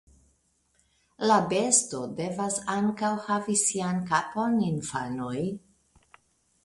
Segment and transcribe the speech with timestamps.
[1.31, 5.37] La besto devas ankaŭ havi sian kapon, infanoj!